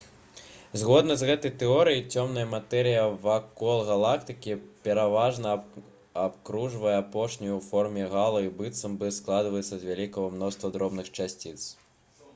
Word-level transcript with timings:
згодна 0.83 1.13
з 1.21 1.25
гэтай 1.29 1.51
тэорыяй 1.63 1.99
цёмная 2.19 2.45
матэрыя 2.53 3.01
вакол 3.25 3.83
галактыкі 3.89 4.55
пераважна 4.87 5.51
абкружае 6.23 6.95
апошнюю 7.03 7.53
ў 7.59 7.61
форме 7.69 8.07
гало 8.15 8.41
і 8.47 8.53
быццам 8.63 8.95
бы 9.03 9.11
складаецца 9.19 9.67
з 9.77 9.83
вялікага 9.91 10.33
мноства 10.39 10.73
дробных 10.79 11.13
часціц 11.19 11.59